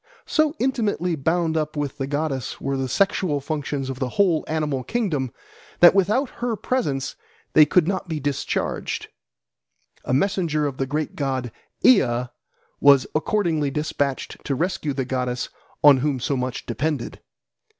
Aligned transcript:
So 0.25 0.55
intimately 0.57 1.15
bound 1.15 1.55
up 1.55 1.77
with 1.77 1.99
the 1.99 2.07
goddess 2.07 2.59
were 2.59 2.75
the 2.75 2.89
sexual 2.89 3.39
functions 3.39 3.87
of 3.87 3.99
the 3.99 4.09
whole 4.17 4.43
animal 4.47 4.83
kingdom 4.83 5.31
that 5.79 5.93
without 5.93 6.27
her 6.41 6.55
presence 6.55 7.15
they 7.53 7.67
could 7.67 7.87
not 7.87 8.07
be 8.07 8.19
discharged. 8.19 9.09
A 10.03 10.11
messenger 10.11 10.65
of 10.65 10.77
the 10.77 10.87
great 10.87 11.15
god 11.15 11.51
Ea 11.85 12.29
was 12.79 13.05
accordingly 13.13 13.69
despatched 13.69 14.43
to 14.43 14.55
rescue 14.55 14.93
the 14.93 15.05
goddess 15.05 15.49
on 15.83 15.97
whom 15.97 16.19
so 16.19 16.35
much 16.35 16.65
depended. 16.65 17.21